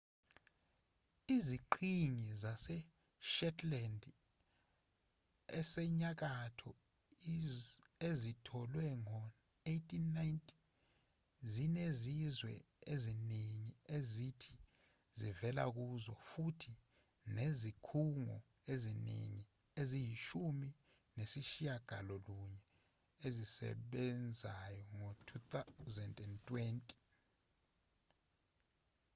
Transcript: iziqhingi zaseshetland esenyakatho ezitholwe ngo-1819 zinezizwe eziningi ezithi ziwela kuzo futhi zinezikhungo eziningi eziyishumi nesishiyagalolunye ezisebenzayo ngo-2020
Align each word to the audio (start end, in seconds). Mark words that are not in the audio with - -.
iziqhingi 1.35 2.29
zaseshetland 2.43 4.01
esenyakatho 5.59 6.71
ezitholwe 8.09 8.85
ngo-1819 9.03 10.45
zinezizwe 11.53 12.53
eziningi 12.93 13.71
ezithi 13.97 14.53
ziwela 15.19 15.63
kuzo 15.75 16.13
futhi 16.29 16.71
zinezikhungo 17.25 18.35
eziningi 18.73 19.43
eziyishumi 19.81 20.69
nesishiyagalolunye 21.17 22.63
ezisebenzayo 23.27 24.83
ngo-2020 24.97 26.71